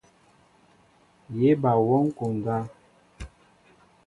Yé 1.37 1.49
ba 1.61 1.71
wɔŋ 1.87 2.05
konda. 2.17 2.55